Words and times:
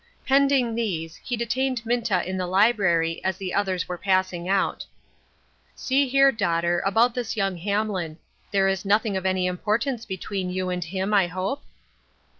Pending 0.25 0.73
these, 0.73 1.17
he 1.17 1.37
detained 1.37 1.85
Minta 1.85 2.27
in 2.27 2.35
the 2.35 2.47
library 2.47 3.23
as 3.23 3.37
the 3.37 3.53
others 3.53 3.87
were 3.87 3.99
passing 3.99 4.49
out." 4.49 4.83
See 5.75 6.07
here, 6.07 6.31
daughter, 6.31 6.81
about 6.87 7.13
this 7.13 7.37
young 7.37 7.55
Hamlin; 7.57 8.17
there 8.49 8.67
is 8.67 8.83
nothing 8.83 9.15
of 9.15 9.27
any 9.27 9.45
importance 9.45 10.07
between 10.07 10.49
you 10.49 10.71
and 10.71 10.83
him, 10.83 11.13
I 11.13 11.27
hope 11.27 11.61